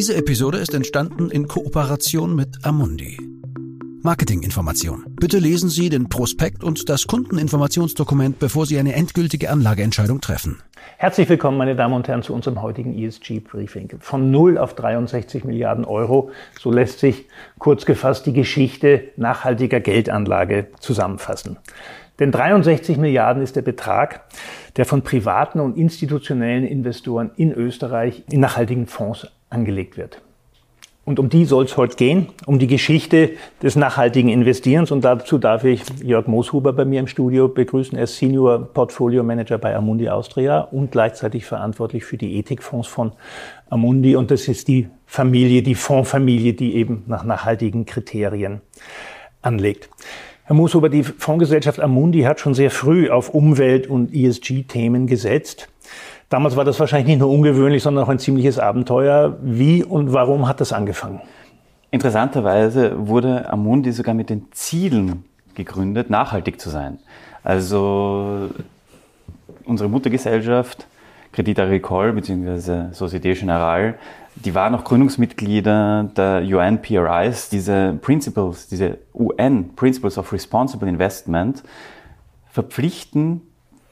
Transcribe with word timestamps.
Diese 0.00 0.16
Episode 0.16 0.56
ist 0.56 0.72
entstanden 0.72 1.30
in 1.30 1.46
Kooperation 1.46 2.34
mit 2.34 2.64
Amundi. 2.64 3.18
Marketinginformation. 4.02 5.04
Bitte 5.20 5.36
lesen 5.36 5.68
Sie 5.68 5.90
den 5.90 6.08
Prospekt 6.08 6.64
und 6.64 6.88
das 6.88 7.06
Kundeninformationsdokument, 7.06 8.38
bevor 8.38 8.64
Sie 8.64 8.78
eine 8.78 8.94
endgültige 8.94 9.50
Anlageentscheidung 9.50 10.22
treffen. 10.22 10.62
Herzlich 10.96 11.28
willkommen, 11.28 11.58
meine 11.58 11.76
Damen 11.76 11.92
und 11.92 12.08
Herren, 12.08 12.22
zu 12.22 12.32
unserem 12.32 12.62
heutigen 12.62 12.98
ESG-Briefing. 12.98 13.98
Von 14.00 14.30
0 14.30 14.56
auf 14.56 14.74
63 14.74 15.44
Milliarden 15.44 15.84
Euro, 15.84 16.30
so 16.58 16.72
lässt 16.72 17.00
sich 17.00 17.26
kurz 17.58 17.84
gefasst 17.84 18.24
die 18.24 18.32
Geschichte 18.32 19.02
nachhaltiger 19.18 19.80
Geldanlage 19.80 20.68
zusammenfassen. 20.80 21.58
Denn 22.18 22.32
63 22.32 22.96
Milliarden 22.96 23.42
ist 23.42 23.54
der 23.54 23.60
Betrag, 23.60 24.22
der 24.78 24.86
von 24.86 25.02
privaten 25.02 25.60
und 25.60 25.76
institutionellen 25.76 26.64
Investoren 26.64 27.32
in 27.36 27.52
Österreich 27.52 28.24
in 28.30 28.40
nachhaltigen 28.40 28.86
Fonds 28.86 29.26
angelegt 29.50 29.96
wird. 29.96 30.22
Und 31.04 31.18
um 31.18 31.28
die 31.28 31.44
soll 31.44 31.64
es 31.64 31.76
heute 31.76 31.96
gehen, 31.96 32.28
um 32.46 32.58
die 32.58 32.66
Geschichte 32.66 33.30
des 33.62 33.74
nachhaltigen 33.74 34.28
Investierens. 34.28 34.90
Und 34.92 35.02
dazu 35.02 35.38
darf 35.38 35.64
ich 35.64 35.82
Jörg 36.04 36.26
Mooshuber 36.26 36.72
bei 36.72 36.84
mir 36.84 37.00
im 37.00 37.06
Studio 37.06 37.48
begrüßen. 37.48 37.98
Er 37.98 38.04
ist 38.04 38.18
Senior 38.18 38.72
Portfolio 38.72 39.24
Manager 39.24 39.58
bei 39.58 39.74
Amundi 39.74 40.08
Austria 40.08 40.60
und 40.60 40.92
gleichzeitig 40.92 41.46
verantwortlich 41.46 42.04
für 42.04 42.16
die 42.16 42.38
Ethikfonds 42.38 42.86
von 42.86 43.12
Amundi. 43.70 44.14
Und 44.14 44.30
das 44.30 44.46
ist 44.46 44.68
die 44.68 44.88
Familie, 45.06 45.62
die 45.62 45.74
Fondsfamilie, 45.74 46.52
die 46.52 46.76
eben 46.76 47.02
nach 47.06 47.24
nachhaltigen 47.24 47.86
Kriterien 47.86 48.60
anlegt. 49.42 49.88
Herr 50.44 50.54
Mooshuber, 50.54 50.90
die 50.90 51.02
Fondsgesellschaft 51.02 51.80
Amundi 51.80 52.22
hat 52.22 52.40
schon 52.40 52.54
sehr 52.54 52.70
früh 52.70 53.08
auf 53.08 53.30
Umwelt- 53.34 53.88
und 53.88 54.14
ESG-Themen 54.14 55.06
gesetzt. 55.06 55.68
Damals 56.30 56.54
war 56.54 56.64
das 56.64 56.78
wahrscheinlich 56.78 57.08
nicht 57.08 57.18
nur 57.18 57.28
ungewöhnlich, 57.28 57.82
sondern 57.82 58.04
auch 58.04 58.08
ein 58.08 58.20
ziemliches 58.20 58.60
Abenteuer. 58.60 59.36
Wie 59.42 59.82
und 59.82 60.12
warum 60.12 60.46
hat 60.46 60.60
das 60.60 60.72
angefangen? 60.72 61.20
Interessanterweise 61.90 63.08
wurde 63.08 63.50
Amundi 63.50 63.90
sogar 63.90 64.14
mit 64.14 64.30
den 64.30 64.46
Zielen 64.52 65.24
gegründet, 65.56 66.08
nachhaltig 66.08 66.60
zu 66.60 66.70
sein. 66.70 67.00
Also 67.42 68.48
unsere 69.64 69.88
Muttergesellschaft, 69.90 70.86
Credit 71.32 71.58
Agricole 71.58 72.12
bzw. 72.12 72.92
Société 72.92 73.34
Générale, 73.34 73.94
die 74.36 74.54
waren 74.54 74.76
auch 74.76 74.84
Gründungsmitglieder 74.84 76.10
der 76.16 76.42
UN 76.44 76.80
PRIs, 76.80 77.48
diese 77.48 77.98
Principles, 78.00 78.68
diese 78.68 78.98
UN 79.12 79.74
Principles 79.74 80.16
of 80.16 80.32
Responsible 80.32 80.88
Investment, 80.88 81.64
verpflichten 82.52 83.42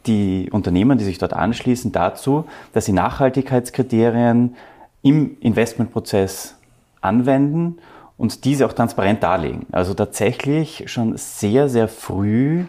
die 0.08 0.48
Unternehmen, 0.50 0.98
die 0.98 1.04
sich 1.04 1.18
dort 1.18 1.34
anschließen, 1.34 1.92
dazu, 1.92 2.46
dass 2.72 2.86
sie 2.86 2.92
Nachhaltigkeitskriterien 2.92 4.56
im 5.02 5.36
Investmentprozess 5.40 6.56
anwenden 7.00 7.78
und 8.16 8.44
diese 8.44 8.66
auch 8.66 8.72
transparent 8.72 9.22
darlegen. 9.22 9.66
Also 9.70 9.94
tatsächlich 9.94 10.84
schon 10.86 11.16
sehr, 11.16 11.68
sehr 11.68 11.86
früh 11.86 12.64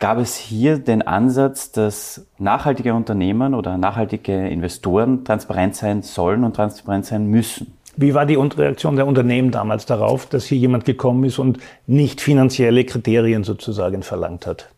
gab 0.00 0.18
es 0.18 0.36
hier 0.36 0.78
den 0.78 1.02
Ansatz, 1.02 1.70
dass 1.70 2.26
nachhaltige 2.38 2.94
Unternehmen 2.94 3.54
oder 3.54 3.78
nachhaltige 3.78 4.48
Investoren 4.48 5.24
transparent 5.24 5.76
sein 5.76 6.02
sollen 6.02 6.44
und 6.44 6.56
transparent 6.56 7.06
sein 7.06 7.26
müssen. 7.26 7.72
Wie 7.96 8.12
war 8.12 8.26
die 8.26 8.34
Reaktion 8.34 8.96
der 8.96 9.06
Unternehmen 9.06 9.52
damals 9.52 9.86
darauf, 9.86 10.26
dass 10.26 10.46
hier 10.46 10.58
jemand 10.58 10.84
gekommen 10.84 11.22
ist 11.24 11.38
und 11.38 11.58
nicht 11.86 12.20
finanzielle 12.20 12.84
Kriterien 12.84 13.44
sozusagen 13.44 14.02
verlangt 14.02 14.46
hat? 14.48 14.68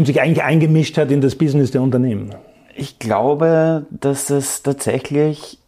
Und 0.00 0.06
sich 0.06 0.22
eigentlich 0.22 0.42
eingemischt 0.42 0.96
hat 0.96 1.10
in 1.10 1.20
das 1.20 1.34
Business 1.34 1.72
der 1.72 1.82
Unternehmen? 1.82 2.34
Ich 2.74 2.98
glaube, 2.98 3.84
dass 3.90 4.30
es 4.30 4.62
tatsächlich 4.62 5.58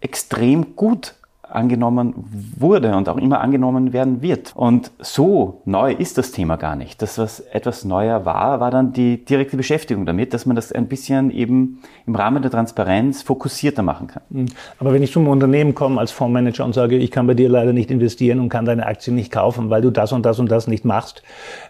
extrem 0.00 0.76
gut 0.76 1.16
angenommen 1.50 2.14
wurde 2.56 2.96
und 2.96 3.08
auch 3.08 3.16
immer 3.16 3.40
angenommen 3.40 3.92
werden 3.92 4.22
wird. 4.22 4.52
Und 4.54 4.90
so 4.98 5.62
neu 5.64 5.92
ist 5.92 6.18
das 6.18 6.32
Thema 6.32 6.56
gar 6.56 6.76
nicht. 6.76 7.02
Das, 7.02 7.18
was 7.18 7.40
etwas 7.40 7.84
neuer 7.84 8.24
war, 8.24 8.60
war 8.60 8.70
dann 8.70 8.92
die 8.92 9.24
direkte 9.24 9.56
Beschäftigung 9.56 10.06
damit, 10.06 10.34
dass 10.34 10.46
man 10.46 10.56
das 10.56 10.72
ein 10.72 10.86
bisschen 10.86 11.30
eben 11.30 11.80
im 12.06 12.14
Rahmen 12.14 12.42
der 12.42 12.50
Transparenz 12.50 13.22
fokussierter 13.22 13.82
machen 13.82 14.06
kann. 14.06 14.22
Hm. 14.30 14.46
Aber 14.78 14.92
wenn 14.92 15.02
ich 15.02 15.12
zum 15.12 15.28
Unternehmen 15.28 15.74
komme 15.74 16.00
als 16.00 16.12
Fondsmanager 16.12 16.64
und 16.64 16.74
sage, 16.74 16.96
ich 16.96 17.10
kann 17.10 17.26
bei 17.26 17.34
dir 17.34 17.48
leider 17.48 17.72
nicht 17.72 17.90
investieren 17.90 18.40
und 18.40 18.48
kann 18.48 18.64
deine 18.64 18.86
Aktien 18.86 19.16
nicht 19.16 19.32
kaufen, 19.32 19.70
weil 19.70 19.82
du 19.82 19.90
das 19.90 20.12
und 20.12 20.24
das 20.24 20.38
und 20.38 20.50
das 20.50 20.66
nicht 20.66 20.84
machst, 20.84 21.22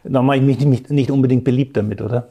dann 0.04 0.26
mache 0.26 0.38
ich 0.38 0.42
mich 0.42 0.88
nicht 0.90 1.10
unbedingt 1.10 1.44
beliebt 1.44 1.76
damit, 1.76 2.02
oder? 2.02 2.28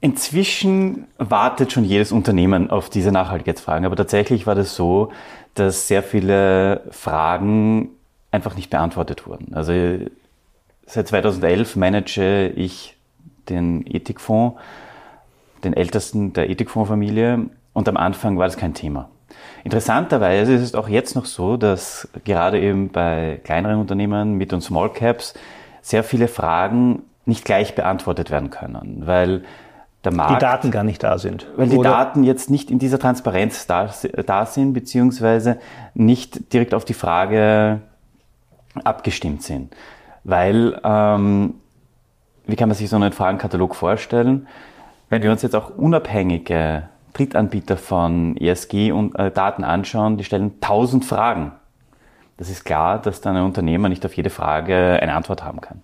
Inzwischen 0.00 1.06
wartet 1.18 1.72
schon 1.72 1.84
jedes 1.84 2.12
Unternehmen 2.12 2.70
auf 2.70 2.90
diese 2.90 3.12
Nachhaltigkeitsfragen, 3.12 3.86
aber 3.86 3.96
tatsächlich 3.96 4.46
war 4.46 4.54
das 4.54 4.76
so, 4.76 5.10
dass 5.54 5.88
sehr 5.88 6.02
viele 6.02 6.82
Fragen 6.90 7.90
einfach 8.30 8.56
nicht 8.56 8.70
beantwortet 8.70 9.26
wurden. 9.26 9.54
Also 9.54 9.72
seit 10.86 11.08
2011 11.08 11.76
manage 11.76 12.48
ich 12.48 12.96
den 13.48 13.86
Ethikfonds, 13.86 14.58
den 15.64 15.72
ältesten 15.72 16.32
der 16.34 16.50
Ethikfondsfamilie 16.50 17.46
und 17.72 17.88
am 17.88 17.96
Anfang 17.96 18.38
war 18.38 18.46
das 18.46 18.56
kein 18.56 18.74
Thema. 18.74 19.08
Interessanterweise 19.64 20.52
ist 20.54 20.62
es 20.62 20.74
auch 20.74 20.88
jetzt 20.88 21.16
noch 21.16 21.24
so, 21.24 21.56
dass 21.56 22.08
gerade 22.24 22.60
eben 22.60 22.90
bei 22.90 23.40
kleineren 23.44 23.80
Unternehmen, 23.80 24.34
Mid- 24.34 24.52
und 24.52 24.60
Small 24.60 24.90
Caps, 24.90 25.34
sehr 25.82 26.04
viele 26.04 26.28
Fragen 26.28 27.02
nicht 27.24 27.44
gleich 27.44 27.74
beantwortet 27.74 28.30
werden 28.30 28.50
können, 28.50 29.02
weil 29.06 29.44
der 30.06 30.14
Markt. 30.14 30.40
Die 30.40 30.44
Daten 30.44 30.70
gar 30.70 30.84
nicht 30.84 31.02
da 31.02 31.18
sind. 31.18 31.46
Weil 31.56 31.68
die 31.68 31.78
Daten 31.78 32.24
jetzt 32.24 32.50
nicht 32.50 32.70
in 32.70 32.78
dieser 32.78 32.98
Transparenz 32.98 33.66
da, 33.66 33.90
da 34.24 34.46
sind, 34.46 34.72
beziehungsweise 34.72 35.58
nicht 35.94 36.52
direkt 36.52 36.72
auf 36.72 36.84
die 36.84 36.94
Frage 36.94 37.80
abgestimmt 38.84 39.42
sind. 39.42 39.74
Weil, 40.24 40.80
ähm, 40.82 41.54
wie 42.46 42.56
kann 42.56 42.68
man 42.68 42.76
sich 42.76 42.88
so 42.88 42.96
einen 42.96 43.12
Fragenkatalog 43.12 43.74
vorstellen? 43.74 44.46
Wenn 45.08 45.22
wir 45.22 45.30
uns 45.30 45.42
jetzt 45.42 45.54
auch 45.54 45.70
unabhängige 45.70 46.88
Drittanbieter 47.12 47.76
von 47.76 48.36
ESG 48.36 48.92
und 48.92 49.18
äh, 49.18 49.30
Daten 49.30 49.64
anschauen, 49.64 50.16
die 50.16 50.24
stellen 50.24 50.60
tausend 50.60 51.04
Fragen. 51.04 51.52
Das 52.36 52.50
ist 52.50 52.64
klar, 52.64 53.00
dass 53.00 53.20
dann 53.20 53.36
ein 53.36 53.44
Unternehmer 53.44 53.88
nicht 53.88 54.04
auf 54.04 54.14
jede 54.14 54.30
Frage 54.30 54.98
eine 55.00 55.14
Antwort 55.14 55.42
haben 55.42 55.60
kann. 55.60 55.82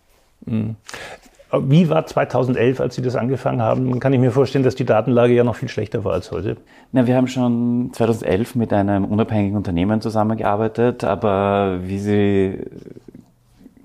Wie 1.55 1.91
war 1.91 2.07
2011, 2.07 2.81
als 2.81 2.95
Sie 2.95 3.03
das 3.03 3.15
angefangen 3.15 3.61
haben? 3.61 4.01
Kann 4.01 4.15
ich 4.15 4.21
mir 4.21 4.31
vorstellen, 4.31 4.65
dass 4.65 4.75
die 4.75 4.87
Datenlage 4.87 5.35
ja 5.35 5.45
noch 5.45 5.57
viel 5.57 5.69
schlechter 5.69 6.03
war 6.03 6.15
als 6.15 6.31
heute. 6.31 6.57
Na, 6.93 7.07
wir 7.07 7.15
haben 7.15 7.29
schon 7.29 7.91
2011 7.93 8.55
mit 8.55 8.73
einem 8.73 9.05
unabhängigen 9.05 9.57
Unternehmen 9.57 10.01
zusammengearbeitet, 10.01 11.05
aber 11.05 11.81
wie 11.83 11.99
Sie 11.99 12.59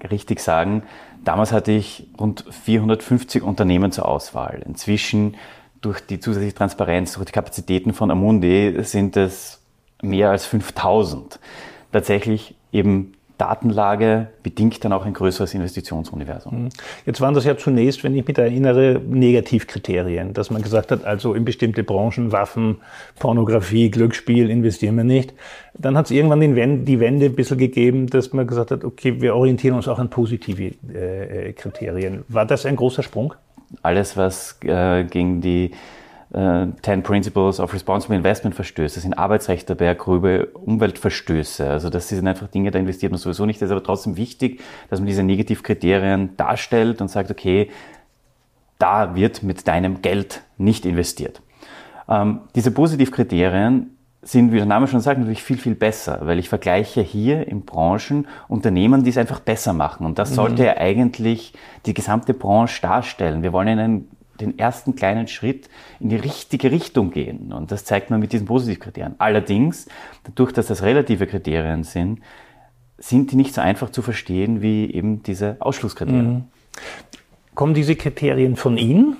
richtig 0.09 0.39
sagen, 0.39 0.83
damals 1.25 1.51
hatte 1.51 1.73
ich 1.73 2.07
rund 2.17 2.45
450 2.49 3.43
Unternehmen 3.43 3.91
zur 3.91 4.07
Auswahl. 4.07 4.63
Inzwischen 4.65 5.35
durch 5.81 5.99
die 5.99 6.21
zusätzliche 6.21 6.55
Transparenz, 6.55 7.15
durch 7.15 7.25
die 7.25 7.33
Kapazitäten 7.33 7.91
von 7.91 8.11
Amundi 8.11 8.77
sind 8.83 9.17
es 9.17 9.61
mehr 10.01 10.29
als 10.29 10.45
5000. 10.45 11.37
Tatsächlich 11.91 12.55
eben 12.71 13.16
Datenlage 13.37 14.27
bedingt 14.41 14.83
dann 14.83 14.93
auch 14.93 15.05
ein 15.05 15.13
größeres 15.13 15.53
Investitionsuniversum. 15.53 16.63
Mhm. 16.63 16.69
Jetzt 17.05 17.21
waren 17.21 17.33
das 17.33 17.45
ja 17.45 17.57
zunächst, 17.57 18.03
wenn 18.03 18.15
ich 18.15 18.27
mich 18.27 18.37
erinnere, 18.37 18.99
Negativkriterien, 19.07 20.33
dass 20.33 20.49
man 20.49 20.61
gesagt 20.61 20.91
hat, 20.91 21.05
also 21.05 21.33
in 21.33 21.45
bestimmte 21.45 21.83
Branchen, 21.83 22.31
Waffen, 22.31 22.77
Pornografie, 23.19 23.91
Glücksspiel 23.91 24.49
investieren 24.49 24.95
wir 24.97 25.03
nicht. 25.03 25.33
Dann 25.75 25.97
hat 25.97 26.05
es 26.05 26.11
irgendwann 26.11 26.41
die 26.85 26.99
Wende 26.99 27.25
ein 27.27 27.35
bisschen 27.35 27.57
gegeben, 27.57 28.07
dass 28.07 28.33
man 28.33 28.47
gesagt 28.47 28.71
hat, 28.71 28.83
okay, 28.83 29.21
wir 29.21 29.35
orientieren 29.35 29.75
uns 29.75 29.87
auch 29.87 29.99
an 29.99 30.09
positive 30.09 30.73
äh, 30.93 31.53
Kriterien. 31.53 32.23
War 32.27 32.45
das 32.45 32.65
ein 32.65 32.75
großer 32.75 33.03
Sprung? 33.03 33.35
Alles, 33.83 34.17
was 34.17 34.57
äh, 34.63 35.03
gegen 35.03 35.41
die 35.41 35.71
äh, 36.33 36.67
Ten 36.81 37.03
Principles 37.03 37.59
of 37.59 37.73
Responsible 37.73 38.15
Investment 38.15 38.55
Verstöße, 38.55 38.95
das 38.95 39.03
sind 39.03 39.13
Arbeitsrecht 39.13 39.69
dabei, 39.69 39.93
gröbe 39.93 40.47
Umweltverstöße. 40.47 41.69
Also 41.69 41.89
das 41.89 42.09
sind 42.09 42.27
einfach 42.27 42.47
Dinge, 42.47 42.71
da 42.71 42.79
investiert 42.79 43.11
man 43.11 43.19
sowieso 43.19 43.45
nicht. 43.45 43.61
Das 43.61 43.67
ist 43.67 43.71
aber 43.71 43.83
trotzdem 43.83 44.17
wichtig, 44.17 44.61
dass 44.89 44.99
man 44.99 45.07
diese 45.07 45.23
Negativkriterien 45.23 46.35
darstellt 46.37 47.01
und 47.01 47.09
sagt, 47.09 47.31
okay, 47.31 47.69
da 48.79 49.15
wird 49.15 49.43
mit 49.43 49.67
deinem 49.67 50.01
Geld 50.01 50.41
nicht 50.57 50.85
investiert. 50.85 51.41
Ähm, 52.09 52.41
diese 52.55 52.71
Positivkriterien 52.71 53.97
sind, 54.21 54.51
wie 54.51 54.57
der 54.57 54.65
Name 54.65 54.87
schon 54.87 54.99
sagt, 54.99 55.19
natürlich 55.19 55.43
viel, 55.43 55.57
viel 55.57 55.75
besser, 55.75 56.19
weil 56.23 56.39
ich 56.39 56.49
vergleiche 56.49 57.01
hier 57.01 57.47
in 57.47 57.61
Branchen 57.61 58.27
Unternehmen, 58.47 59.03
die 59.03 59.09
es 59.09 59.17
einfach 59.17 59.39
besser 59.39 59.73
machen. 59.73 60.05
Und 60.05 60.19
das 60.19 60.35
sollte 60.35 60.63
mhm. 60.63 60.67
ja 60.67 60.77
eigentlich 60.77 61.53
die 61.85 61.93
gesamte 61.93 62.33
Branche 62.33 62.81
darstellen. 62.81 63.43
Wir 63.43 63.53
wollen 63.53 63.79
einen 63.79 64.09
den 64.41 64.57
ersten 64.59 64.95
kleinen 64.95 65.27
Schritt 65.27 65.69
in 65.99 66.09
die 66.09 66.15
richtige 66.15 66.71
Richtung 66.71 67.11
gehen. 67.11 67.53
Und 67.53 67.71
das 67.71 67.85
zeigt 67.85 68.09
man 68.09 68.19
mit 68.19 68.33
diesen 68.33 68.47
Positivkriterien. 68.47 69.15
Allerdings, 69.17 69.87
dadurch, 70.23 70.53
dass 70.53 70.67
das 70.67 70.83
relative 70.83 71.27
Kriterien 71.27 71.83
sind, 71.83 72.21
sind 72.97 73.31
die 73.31 73.35
nicht 73.35 73.53
so 73.53 73.61
einfach 73.61 73.89
zu 73.89 74.01
verstehen 74.01 74.61
wie 74.61 74.91
eben 74.91 75.23
diese 75.23 75.57
Ausschlusskriterien. 75.59 76.33
Mhm. 76.33 76.43
Kommen 77.55 77.73
diese 77.73 77.95
Kriterien 77.95 78.55
von 78.55 78.77
Ihnen? 78.77 79.17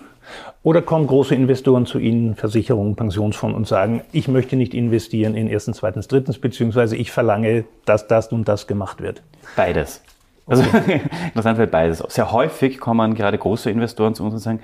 Oder 0.63 0.81
kommen 0.81 1.07
große 1.07 1.33
Investoren 1.33 1.85
zu 1.85 1.97
Ihnen, 1.97 2.35
Versicherungen, 2.35 2.95
Pensionsfonds 2.95 3.55
und 3.55 3.67
sagen, 3.67 4.01
ich 4.11 4.27
möchte 4.27 4.57
nicht 4.57 4.73
investieren 4.73 5.33
in 5.35 5.47
erstens, 5.47 5.77
zweitens, 5.77 6.09
drittens, 6.09 6.39
beziehungsweise 6.39 6.97
ich 6.97 7.11
verlange, 7.11 7.63
dass 7.85 8.07
das 8.07 8.31
und 8.33 8.47
das 8.47 8.67
gemacht 8.67 9.01
wird? 9.01 9.23
Beides. 9.55 10.01
Also 10.45 10.63
okay. 10.63 11.01
interessant 11.27 11.57
wird 11.57 11.71
beides. 11.71 11.99
Sehr 12.09 12.31
häufig 12.31 12.79
kommen 12.79 13.15
gerade 13.15 13.37
große 13.37 13.69
Investoren 13.69 14.15
zu 14.15 14.23
uns 14.23 14.33
und 14.33 14.39
sagen, 14.39 14.59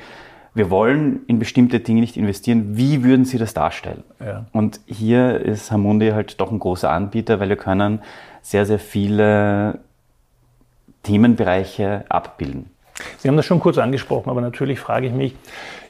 wir 0.56 0.70
wollen 0.70 1.22
in 1.28 1.40
bestimmte 1.40 1.80
Dinge 1.80 2.02
nicht 2.02 2.16
investieren. 2.16 2.78
Wie 2.78 3.04
würden 3.04 3.26
Sie 3.26 3.38
das 3.38 3.54
darstellen? 3.54 4.04
Ja. 4.20 4.46
Und 4.52 4.80
hier 4.86 5.40
ist 5.40 5.72
Hamundi 5.72 6.10
halt 6.10 6.40
doch 6.40 6.52
ein 6.52 6.60
großer 6.60 6.90
Anbieter, 6.90 7.40
weil 7.40 7.50
wir 7.50 7.56
können 7.56 8.02
sehr, 8.42 8.66
sehr 8.66 8.80
viele 8.80 9.80
Themenbereiche 11.02 12.06
abbilden. 12.10 12.70
Sie 13.18 13.28
haben 13.28 13.36
das 13.36 13.46
schon 13.46 13.60
kurz 13.60 13.78
angesprochen, 13.78 14.30
aber 14.30 14.42
natürlich 14.42 14.80
frage 14.80 15.08
ich 15.08 15.14
mich, 15.14 15.36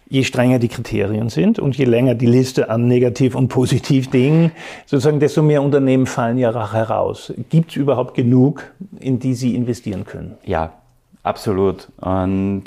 je 0.07 0.23
strenger 0.23 0.59
die 0.59 0.67
Kriterien 0.67 1.29
sind 1.29 1.59
und 1.59 1.75
je 1.77 1.85
länger 1.85 2.15
die 2.15 2.25
Liste 2.25 2.69
an 2.69 2.87
Negativ- 2.87 3.35
und 3.35 3.47
Positiv-Dingen, 3.47 4.51
sozusagen, 4.85 5.19
desto 5.19 5.41
mehr 5.41 5.61
Unternehmen 5.61 6.05
fallen 6.05 6.37
ja 6.37 6.71
heraus. 6.71 7.33
Gibt 7.49 7.71
es 7.71 7.77
überhaupt 7.77 8.13
genug, 8.13 8.63
in 8.99 9.19
die 9.19 9.33
Sie 9.33 9.55
investieren 9.55 10.05
können? 10.05 10.37
Ja, 10.45 10.73
absolut. 11.23 11.89
Und 11.99 12.63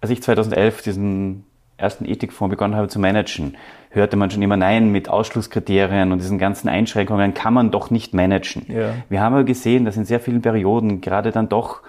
als 0.00 0.10
ich 0.10 0.22
2011 0.22 0.82
diesen 0.82 1.44
ersten 1.76 2.04
Ethikfonds 2.04 2.50
begonnen 2.50 2.76
habe 2.76 2.88
zu 2.88 2.98
managen, 2.98 3.56
hörte 3.90 4.16
man 4.16 4.30
schon 4.30 4.42
immer, 4.42 4.56
nein, 4.56 4.90
mit 4.92 5.08
Ausschlusskriterien 5.08 6.12
und 6.12 6.18
diesen 6.18 6.38
ganzen 6.38 6.68
Einschränkungen 6.68 7.34
kann 7.34 7.54
man 7.54 7.70
doch 7.70 7.90
nicht 7.90 8.14
managen. 8.14 8.66
Ja. 8.68 8.94
Wir 9.08 9.20
haben 9.20 9.34
aber 9.34 9.44
gesehen, 9.44 9.84
dass 9.84 9.96
in 9.96 10.04
sehr 10.04 10.20
vielen 10.20 10.42
Perioden 10.42 11.00
gerade 11.00 11.32
dann 11.32 11.48
doch 11.48 11.80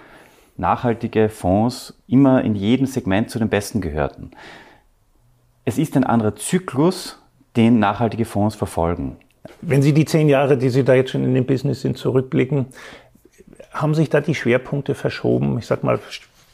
nachhaltige 0.56 1.28
Fonds 1.28 1.94
immer 2.08 2.42
in 2.42 2.54
jedem 2.54 2.86
Segment 2.86 3.30
zu 3.30 3.38
den 3.38 3.48
besten 3.48 3.80
gehörten. 3.80 4.30
Es 5.64 5.78
ist 5.78 5.96
ein 5.96 6.04
anderer 6.04 6.34
Zyklus, 6.36 7.18
den 7.56 7.78
nachhaltige 7.78 8.24
Fonds 8.24 8.56
verfolgen. 8.56 9.16
Wenn 9.60 9.82
Sie 9.82 9.92
die 9.92 10.04
zehn 10.04 10.28
Jahre, 10.28 10.56
die 10.56 10.70
Sie 10.70 10.84
da 10.84 10.94
jetzt 10.94 11.10
schon 11.10 11.24
in 11.24 11.34
dem 11.34 11.46
Business 11.46 11.82
sind, 11.82 11.98
zurückblicken, 11.98 12.66
haben 13.72 13.94
sich 13.94 14.10
da 14.10 14.20
die 14.20 14.34
Schwerpunkte 14.34 14.94
verschoben? 14.94 15.58
Ich 15.58 15.66
sag 15.66 15.82
mal, 15.84 15.98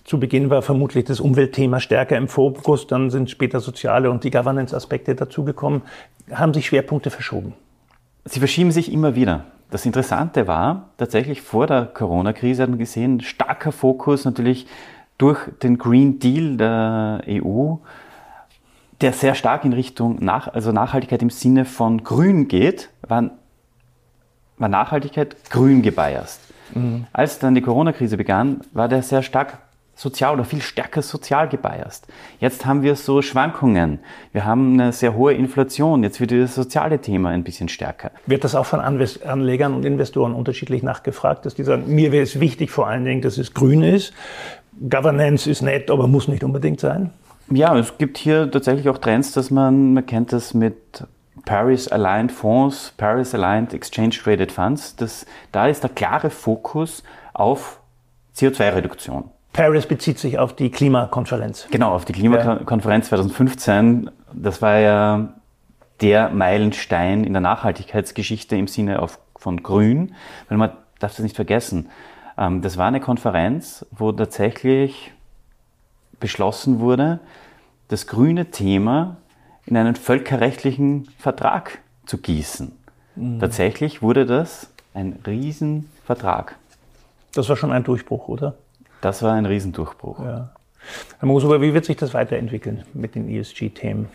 zu 0.08 0.18
Beginn 0.18 0.48
war 0.48 0.62
vermutlich 0.62 1.04
das 1.04 1.20
Umweltthema 1.20 1.80
stärker 1.80 2.16
im 2.16 2.28
Fokus, 2.28 2.86
dann 2.86 3.10
sind 3.10 3.28
später 3.28 3.60
soziale 3.60 4.10
und 4.10 4.24
die 4.24 4.30
Governance-Aspekte 4.30 5.14
dazugekommen. 5.14 5.82
Haben 6.32 6.54
sich 6.54 6.66
Schwerpunkte 6.66 7.10
verschoben? 7.10 7.52
Sie 8.24 8.38
verschieben 8.38 8.72
sich 8.72 8.90
immer 8.90 9.14
wieder. 9.14 9.44
Das 9.70 9.84
Interessante 9.84 10.46
war, 10.46 10.88
tatsächlich 10.96 11.42
vor 11.42 11.66
der 11.66 11.84
Corona-Krise 11.84 12.62
hat 12.62 12.70
man 12.70 12.78
gesehen, 12.78 13.20
starker 13.20 13.70
Fokus 13.70 14.24
natürlich 14.24 14.66
durch 15.18 15.40
den 15.62 15.76
Green 15.76 16.18
Deal 16.18 16.56
der 16.56 17.20
EU, 17.28 17.74
der 19.02 19.12
sehr 19.12 19.34
stark 19.34 19.66
in 19.66 19.74
Richtung 19.74 20.24
nach, 20.24 20.48
also 20.48 20.72
Nachhaltigkeit 20.72 21.20
im 21.20 21.28
Sinne 21.28 21.66
von 21.66 22.02
Grün 22.02 22.48
geht, 22.48 22.88
war, 23.06 23.30
war 24.56 24.68
Nachhaltigkeit 24.70 25.36
grün 25.50 25.82
gebiased. 25.82 26.40
Mhm. 26.74 27.06
Als 27.12 27.38
dann 27.38 27.54
die 27.54 27.60
Corona-Krise 27.60 28.16
begann, 28.16 28.62
war 28.72 28.88
der 28.88 29.02
sehr 29.02 29.22
stark 29.22 29.58
sozial 29.98 30.34
oder 30.34 30.44
viel 30.44 30.62
stärker 30.62 31.02
sozial 31.02 31.48
gebiased. 31.48 32.06
Jetzt 32.38 32.64
haben 32.64 32.82
wir 32.82 32.94
so 32.94 33.20
Schwankungen. 33.20 33.98
Wir 34.32 34.44
haben 34.44 34.74
eine 34.74 34.92
sehr 34.92 35.14
hohe 35.14 35.34
Inflation. 35.34 36.04
Jetzt 36.04 36.20
wird 36.20 36.30
das 36.30 36.54
soziale 36.54 37.00
Thema 37.00 37.30
ein 37.30 37.42
bisschen 37.42 37.68
stärker. 37.68 38.12
Wird 38.24 38.44
das 38.44 38.54
auch 38.54 38.64
von 38.64 38.80
Anlegern 38.80 39.74
und 39.74 39.84
Investoren 39.84 40.34
unterschiedlich 40.34 40.84
nachgefragt, 40.84 41.44
dass 41.44 41.56
die 41.56 41.64
sagen, 41.64 41.92
mir 41.92 42.12
wäre 42.12 42.22
es 42.22 42.38
wichtig 42.38 42.70
vor 42.70 42.86
allen 42.86 43.04
Dingen, 43.04 43.22
dass 43.22 43.38
es 43.38 43.54
grün 43.54 43.82
ist. 43.82 44.12
Governance 44.88 45.50
ist 45.50 45.62
nett, 45.62 45.90
aber 45.90 46.06
muss 46.06 46.28
nicht 46.28 46.44
unbedingt 46.44 46.78
sein? 46.78 47.10
Ja, 47.50 47.76
es 47.76 47.98
gibt 47.98 48.18
hier 48.18 48.48
tatsächlich 48.48 48.88
auch 48.88 48.98
Trends, 48.98 49.32
dass 49.32 49.50
man, 49.50 49.94
man 49.94 50.06
kennt 50.06 50.32
das 50.32 50.54
mit 50.54 50.76
Paris-Aligned 51.44 52.30
Fonds, 52.30 52.92
Paris-Aligned 52.96 53.74
Exchange-Traded 53.74 54.52
Funds. 54.52 54.94
Das, 54.94 55.26
da 55.50 55.66
ist 55.66 55.82
der 55.82 55.90
klare 55.90 56.30
Fokus 56.30 57.02
auf 57.32 57.80
CO2-Reduktion. 58.36 59.24
Paris 59.52 59.86
bezieht 59.86 60.18
sich 60.18 60.38
auf 60.38 60.54
die 60.54 60.70
Klimakonferenz. 60.70 61.66
Genau, 61.70 61.94
auf 61.94 62.04
die 62.04 62.12
Klimakonferenz 62.12 63.08
2015. 63.08 64.10
Das 64.32 64.62
war 64.62 64.78
ja 64.78 65.28
der 66.00 66.30
Meilenstein 66.30 67.24
in 67.24 67.32
der 67.32 67.40
Nachhaltigkeitsgeschichte 67.40 68.56
im 68.56 68.68
Sinne 68.68 69.02
auf, 69.02 69.18
von 69.36 69.62
Grün. 69.62 70.14
Weil 70.48 70.58
man 70.58 70.70
darf 70.98 71.16
das 71.16 71.20
nicht 71.20 71.36
vergessen. 71.36 71.88
Ähm, 72.36 72.62
das 72.62 72.76
war 72.76 72.86
eine 72.86 73.00
Konferenz, 73.00 73.84
wo 73.90 74.12
tatsächlich 74.12 75.12
beschlossen 76.20 76.80
wurde, 76.80 77.20
das 77.88 78.06
grüne 78.06 78.50
Thema 78.50 79.16
in 79.66 79.76
einen 79.76 79.96
völkerrechtlichen 79.96 81.08
Vertrag 81.18 81.78
zu 82.06 82.18
gießen. 82.18 82.72
Mhm. 83.16 83.40
Tatsächlich 83.40 84.02
wurde 84.02 84.26
das 84.26 84.70
ein 84.94 85.18
Riesenvertrag. 85.26 86.56
Das 87.34 87.48
war 87.48 87.56
schon 87.56 87.72
ein 87.72 87.84
Durchbruch, 87.84 88.28
oder? 88.28 88.54
Das 89.00 89.22
war 89.22 89.34
ein 89.34 89.46
Riesendurchbruch. 89.46 90.20
Ja. 90.20 90.50
Herr 91.18 91.26
Mosuber, 91.26 91.60
wie 91.60 91.74
wird 91.74 91.84
sich 91.84 91.96
das 91.96 92.14
weiterentwickeln 92.14 92.84
mit 92.94 93.14
den 93.14 93.28
ESG-Themen? 93.28 94.08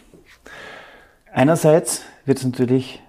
Einerseits 1.32 2.04
wird 2.26 2.38
es 2.38 2.46
natürlich, 2.46 3.02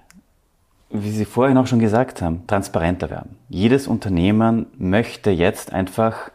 wie 0.91 1.11
Sie 1.11 1.25
vorhin 1.25 1.59
auch 1.59 1.67
schon 1.67 1.79
gesagt 1.79 2.23
haben, 2.23 2.47
transparenter 2.47 3.11
werden. 3.11 3.37
Jedes 3.49 3.87
Unternehmen 3.87 4.67
möchte 4.79 5.31
jetzt 5.31 5.73
einfach 5.73 6.31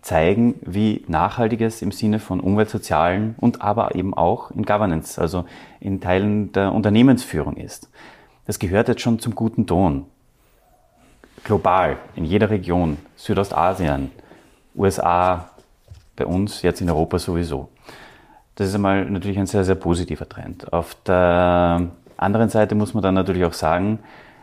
zeigen, 0.00 0.54
wie 0.62 1.04
nachhaltig 1.08 1.60
es 1.60 1.82
im 1.82 1.92
Sinne 1.92 2.18
von 2.18 2.40
umweltsozialen 2.40 3.34
und 3.38 3.62
aber 3.62 3.94
eben 3.94 4.14
auch 4.14 4.50
in 4.50 4.64
Governance, 4.64 5.20
also 5.20 5.44
in 5.80 6.00
Teilen 6.00 6.52
der 6.52 6.72
Unternehmensführung 6.72 7.56
ist. 7.56 7.90
Das 8.46 8.58
gehört 8.58 8.88
jetzt 8.88 9.02
schon 9.02 9.18
zum 9.18 9.34
guten 9.34 9.66
Ton. 9.66 10.06
Global, 11.44 11.96
in 12.16 12.24
jeder 12.24 12.50
Region, 12.50 12.96
Südostasien, 13.16 14.10
USA, 14.78 15.50
bei 16.16 16.24
uns, 16.24 16.62
jetzt 16.62 16.80
in 16.80 16.88
Europa 16.88 17.18
sowieso. 17.18 17.68
Das 18.54 18.68
ist 18.68 18.74
einmal 18.74 19.04
natürlich 19.04 19.38
ein 19.38 19.46
sehr, 19.46 19.64
sehr 19.64 19.74
positiver 19.74 20.28
Trend. 20.28 20.72
Auf 20.72 20.96
der 21.06 21.88
anderen 22.16 22.48
Seite 22.48 22.74
muss 22.74 22.94
man 22.94 23.02
dann 23.02 23.14
natürlich 23.14 23.44
auch 23.44 23.52
sagen, 23.52 24.00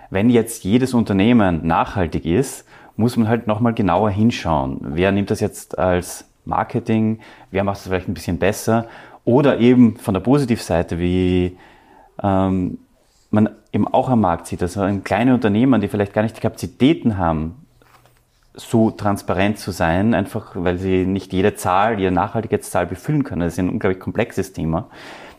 wenn 0.10 0.30
jetzt 0.30 0.64
jedes 0.64 0.94
Unternehmen 0.94 1.66
nachhaltig 1.66 2.26
ist, 2.26 2.66
muss 2.96 3.18
man 3.18 3.28
halt 3.28 3.48
nochmal 3.48 3.74
genauer 3.74 4.10
hinschauen. 4.10 4.80
Wer 4.82 5.12
nimmt 5.12 5.32
das 5.32 5.40
jetzt 5.40 5.78
als 5.78 6.26
Marketing? 6.46 7.20
Wer 7.52 7.64
macht 7.64 7.78
es 7.78 7.84
vielleicht 7.84 8.08
ein 8.08 8.14
bisschen 8.14 8.38
besser? 8.38 8.88
Oder 9.26 9.60
eben 9.60 9.98
von 9.98 10.14
der 10.14 10.22
Positivseite, 10.22 11.00
wie 11.00 11.58
ähm, 12.22 12.78
man 13.32 13.50
eben 13.74 13.88
auch 13.88 14.08
am 14.08 14.22
Markt 14.22 14.48
sieht, 14.48 14.62
also 14.62 14.88
kleine 15.04 15.34
Unternehmen, 15.34 15.82
die 15.82 15.88
vielleicht 15.88 16.14
gar 16.14 16.22
nicht 16.22 16.38
die 16.38 16.42
Kapazitäten 16.42 17.18
haben, 17.18 17.65
so 18.58 18.92
transparent 18.92 19.60
zu 19.60 19.72
sein, 19.72 20.14
einfach 20.14 20.52
weil 20.56 20.78
sie 20.78 21.06
nicht 21.06 21.34
jede 21.34 21.56
Zahl, 21.56 22.00
jede 22.00 22.12
Nachhaltigkeitszahl 22.12 22.86
befüllen 22.86 23.24
können. 23.24 23.42
Das 23.42 23.54
ist 23.54 23.60
ein 23.60 23.70
unglaublich 23.70 24.00
komplexes 24.00 24.54
Thema. 24.54 24.90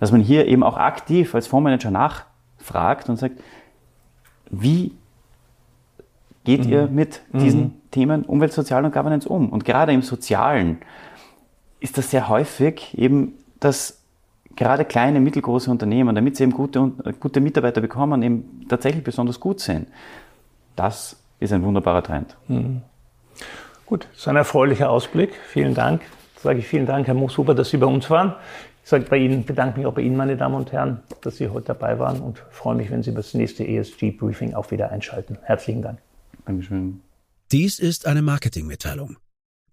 Dass 0.01 0.13
man 0.13 0.21
hier 0.21 0.47
eben 0.47 0.63
auch 0.63 0.77
aktiv 0.77 1.35
als 1.35 1.47
Fondsmanager 1.47 1.91
nachfragt 1.91 3.09
und 3.09 3.17
sagt, 3.17 3.41
wie 4.51 4.93
geht 6.45 6.67
mhm. 6.67 6.73
ihr 6.73 6.87
mit 6.89 7.23
diesen 7.33 7.61
mhm. 7.61 7.73
Themen 7.91 8.25
Umwelt, 8.25 8.53
Sozial 8.53 8.85
und 8.85 8.93
Governance 8.93 9.29
um? 9.29 9.49
Und 9.49 9.65
gerade 9.65 9.93
im 9.93 10.03
Sozialen 10.03 10.79
ist 11.81 11.99
das 11.99 12.11
sehr 12.11 12.29
häufig 12.29 12.97
eben, 12.99 13.35
dass 13.61 14.03
gerade 14.55 14.85
kleine, 14.85 15.21
mittelgroße 15.21 15.71
Unternehmen, 15.71 16.15
damit 16.15 16.37
sie 16.37 16.45
eben 16.45 16.53
gute, 16.53 16.93
gute 17.21 17.41
Mitarbeiter 17.41 17.81
bekommen, 17.81 18.23
eben 18.23 18.67
tatsächlich 18.69 19.05
besonders 19.05 19.41
gut 19.41 19.61
sind. 19.61 19.89
Das 20.75 21.17
ist 21.41 21.53
ein 21.53 21.63
wunderbarer 21.63 22.03
Trend. 22.03 22.37
Mhm. 22.49 22.83
Gut, 23.87 24.07
das 24.13 24.21
ist 24.21 24.29
ein 24.29 24.37
erfreulicher 24.37 24.91
Ausblick. 24.91 25.31
Vielen 25.49 25.75
Dank. 25.75 26.03
Jetzt 26.35 26.43
sage 26.43 26.59
ich 26.59 26.67
vielen 26.67 26.87
Dank, 26.87 27.07
Herr 27.07 27.15
Mooshuber, 27.15 27.55
dass 27.55 27.71
Sie 27.71 27.77
bei 27.77 27.87
uns 27.87 28.11
waren. 28.11 28.35
Ich 28.83 28.91
sage 28.91 29.05
bei 29.09 29.17
Ihnen, 29.17 29.45
bedanke 29.45 29.79
mich 29.79 29.87
auch 29.87 29.95
bei 29.95 30.03
Ihnen, 30.03 30.17
meine 30.17 30.37
Damen 30.37 30.55
und 30.55 30.71
Herren, 30.73 31.03
dass 31.23 31.37
Sie 31.37 31.49
heute 31.49 31.67
dabei 31.67 31.99
waren 31.99 32.21
und 32.21 32.39
freue 32.51 32.77
mich, 32.77 32.91
wenn 32.91 33.03
Sie 33.03 33.13
das 33.13 33.35
nächste 33.35 33.67
ESG-Briefing 33.67 34.55
auch 34.55 34.71
wieder 34.71 34.91
einschalten. 34.91 35.39
Herzlichen 35.43 35.83
Dank. 35.83 35.99
Dankeschön. 36.45 37.01
Dies 37.53 37.79
ist 37.79 38.07
eine 38.07 38.23
Marketingmitteilung. 38.23 39.17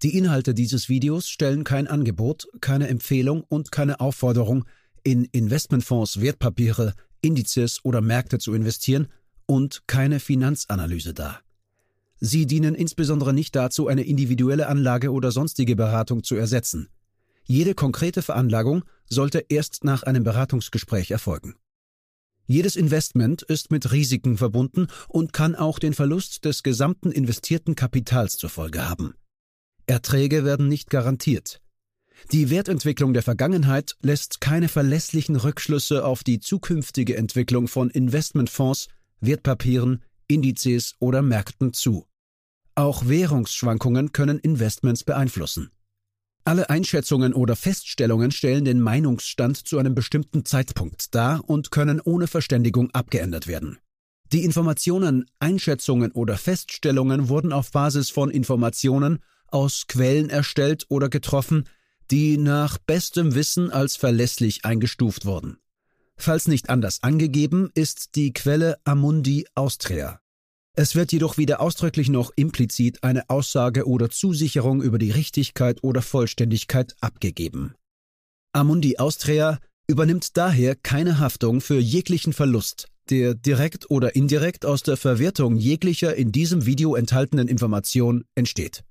Die 0.04 0.18
Inhalte 0.18 0.54
dieses 0.54 0.90
Videos 0.90 1.30
stellen 1.30 1.64
kein 1.64 1.88
Angebot, 1.88 2.48
keine 2.60 2.88
Empfehlung 2.88 3.44
und 3.48 3.72
keine 3.72 4.00
Aufforderung, 4.00 4.66
in 5.04 5.26
Investmentfonds, 5.26 6.22
Wertpapiere, 6.22 6.94
Indizes 7.22 7.80
oder 7.84 8.02
Märkte 8.02 8.40
zu 8.40 8.54
investieren 8.54 9.08
und 9.46 9.84
keine 9.88 10.20
Finanzanalyse 10.20 11.14
dar. 11.14 11.42
Sie 12.26 12.48
dienen 12.48 12.74
insbesondere 12.74 13.34
nicht 13.34 13.54
dazu, 13.54 13.90
eine 13.90 14.04
individuelle 14.04 14.70
Anlage 14.70 15.12
oder 15.12 15.34
sonstige 15.34 15.76
Beratung 15.76 16.24
zu 16.24 16.36
ersetzen. 16.36 16.88
Jede 17.44 17.76
konkrete 17.76 18.22
Veranlagung 18.22 18.86
sollte 19.10 19.44
erst 19.50 19.84
nach 19.84 20.04
einem 20.04 20.24
Beratungsgespräch 20.24 21.12
erfolgen. 21.12 21.56
Jedes 22.46 22.78
Investment 22.78 23.42
ist 23.42 23.72
mit 23.72 23.92
Risiken 23.92 24.38
verbunden 24.38 24.88
und 25.10 25.34
kann 25.34 25.54
auch 25.54 25.80
den 25.80 25.94
Verlust 25.94 26.46
des 26.46 26.64
gesamten 26.64 27.12
investierten 27.12 27.76
Kapitals 27.76 28.38
zur 28.38 28.50
Folge 28.50 28.88
haben. 28.88 29.16
Erträge 29.86 30.46
werden 30.46 30.70
nicht 30.70 30.90
garantiert. 30.90 31.60
Die 32.32 32.50
Wertentwicklung 32.50 33.12
der 33.12 33.24
Vergangenheit 33.24 33.98
lässt 34.02 34.40
keine 34.40 34.70
verlässlichen 34.70 35.36
Rückschlüsse 35.36 36.06
auf 36.06 36.24
die 36.24 36.40
zukünftige 36.40 37.18
Entwicklung 37.18 37.68
von 37.68 37.90
Investmentfonds, 37.90 38.88
Wertpapieren, 39.20 40.02
Indizes 40.30 40.96
oder 41.00 41.22
Märkten 41.22 41.74
zu. 41.74 42.08
Auch 42.76 43.08
Währungsschwankungen 43.08 44.14
können 44.14 44.40
Investments 44.40 45.04
beeinflussen. 45.04 45.70
Alle 46.44 46.70
Einschätzungen 46.70 47.34
oder 47.34 47.56
Feststellungen 47.56 48.32
stellen 48.32 48.66
den 48.66 48.82
Meinungsstand 48.82 49.58
zu 49.58 49.78
einem 49.78 49.96
bestimmten 49.96 50.44
Zeitpunkt 50.44 51.14
dar 51.16 51.48
und 51.48 51.72
können 51.72 52.02
ohne 52.02 52.28
Verständigung 52.28 52.90
abgeändert 52.92 53.48
werden. 53.48 53.78
Die 54.34 54.44
Informationen, 54.44 55.26
Einschätzungen 55.40 56.12
oder 56.12 56.38
Feststellungen 56.38 57.30
wurden 57.30 57.54
auf 57.54 57.72
Basis 57.72 58.10
von 58.10 58.32
Informationen 58.32 59.20
aus 59.48 59.86
Quellen 59.88 60.32
erstellt 60.32 60.88
oder 60.90 61.08
getroffen, 61.08 61.70
die 62.10 62.38
nach 62.38 62.80
bestem 62.80 63.36
Wissen 63.36 63.70
als 63.70 63.96
verlässlich 63.96 64.66
eingestuft 64.66 65.26
wurden. 65.26 65.58
Falls 66.18 66.48
nicht 66.48 66.70
anders 66.70 67.04
angegeben, 67.04 67.70
ist 67.76 68.16
die 68.16 68.34
Quelle 68.34 68.80
Amundi 68.84 69.46
Austria. 69.54 70.23
Es 70.76 70.96
wird 70.96 71.12
jedoch 71.12 71.38
weder 71.38 71.62
ausdrücklich 71.62 72.10
noch 72.10 72.32
implizit 72.36 73.04
eine 73.04 73.30
Aussage 73.30 73.88
oder 73.88 74.10
Zusicherung 74.10 74.82
über 74.82 74.98
die 74.98 75.12
Richtigkeit 75.12 75.84
oder 75.84 76.02
Vollständigkeit 76.02 76.96
abgegeben. 77.00 77.76
Amundi 78.54 78.98
Austria 78.98 79.60
übernimmt 79.88 80.36
daher 80.36 80.76
keine 80.76 81.20
Haftung 81.20 81.62
für 81.62 81.78
jeglichen 81.78 82.34
Verlust, 82.34 82.88
der 83.12 83.36
direkt 83.36 83.92
oder 83.92 84.16
indirekt 84.16 84.66
aus 84.66 84.82
der 84.82 84.98
Verwertung 84.98 85.58
jeglicher 85.58 86.16
in 86.16 86.32
diesem 86.32 86.66
Video 86.66 86.96
enthaltenen 86.96 87.48
Information 87.48 88.26
entsteht. 88.34 88.84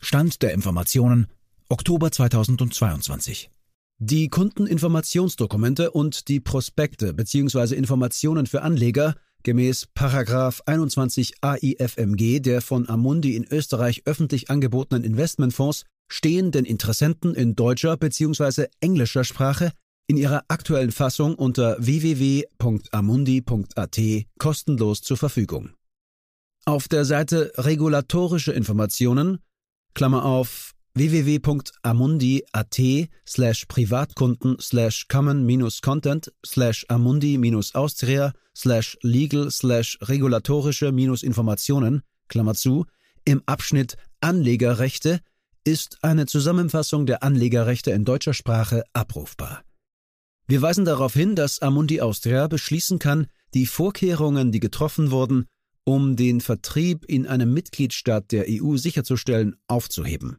Stand 0.00 0.42
der 0.42 0.54
Informationen 0.54 1.26
Oktober 1.68 2.10
2022. 2.10 3.50
Die 3.98 4.28
Kundeninformationsdokumente 4.28 5.90
und 5.90 6.28
die 6.28 6.40
Prospekte 6.40 7.12
bzw. 7.12 7.74
Informationen 7.74 8.46
für 8.46 8.62
Anleger 8.62 9.16
gemäß 9.46 9.86
Paragraph 9.94 10.60
21 10.66 11.34
AIFMG 11.40 12.40
der 12.40 12.60
von 12.60 12.88
Amundi 12.88 13.36
in 13.36 13.46
Österreich 13.48 14.02
öffentlich 14.04 14.50
angebotenen 14.50 15.04
Investmentfonds 15.04 15.84
stehen 16.08 16.50
den 16.50 16.64
Interessenten 16.64 17.32
in 17.32 17.54
deutscher 17.54 17.96
bzw. 17.96 18.66
englischer 18.80 19.22
Sprache 19.22 19.70
in 20.08 20.16
ihrer 20.16 20.42
aktuellen 20.48 20.90
Fassung 20.90 21.36
unter 21.36 21.76
www.amundi.at 21.78 22.56
kostenlos 24.36 25.02
zur 25.02 25.16
Verfügung. 25.16 25.70
Auf 26.64 26.88
der 26.88 27.04
Seite 27.04 27.52
Regulatorische 27.56 28.50
Informationen, 28.50 29.38
Klammer 29.94 30.24
auf 30.24 30.72
www.amundi.at 30.96 33.08
slash 33.26 33.66
Privatkunden 33.66 34.60
slash 34.60 35.06
common-content 35.08 36.32
slash 36.44 36.86
amundi-austria 36.88 38.32
slash 38.54 38.96
legal 39.02 39.50
slash 39.50 39.98
regulatorische-informationen, 40.00 42.02
Klammer 42.28 42.54
zu, 42.54 42.86
im 43.24 43.42
Abschnitt 43.44 43.96
Anlegerrechte 44.20 45.20
ist 45.64 45.98
eine 46.02 46.26
Zusammenfassung 46.26 47.06
der 47.06 47.22
Anlegerrechte 47.22 47.90
in 47.90 48.04
deutscher 48.04 48.34
Sprache 48.34 48.84
abrufbar. 48.92 49.62
Wir 50.46 50.62
weisen 50.62 50.84
darauf 50.84 51.12
hin, 51.12 51.34
dass 51.34 51.60
Amundi 51.60 52.00
Austria 52.00 52.46
beschließen 52.46 52.98
kann, 52.98 53.26
die 53.52 53.66
Vorkehrungen, 53.66 54.52
die 54.52 54.60
getroffen 54.60 55.10
wurden, 55.10 55.46
um 55.84 56.16
den 56.16 56.40
Vertrieb 56.40 57.04
in 57.06 57.26
einem 57.26 57.52
Mitgliedstaat 57.52 58.32
der 58.32 58.46
EU 58.48 58.76
sicherzustellen, 58.76 59.56
aufzuheben. 59.66 60.38